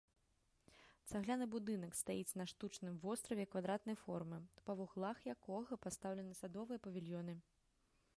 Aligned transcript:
Цагляны 1.09 1.45
будынак 1.55 1.91
стаіць 1.99 2.37
на 2.41 2.47
штучным 2.53 2.95
востраве 3.03 3.45
квадратнай 3.51 3.97
формы, 4.05 4.39
па 4.71 4.77
вуглах 4.81 5.17
якога 5.35 5.79
пастаўлены 5.85 6.33
садовыя 6.41 6.79
павільёны. 6.89 7.37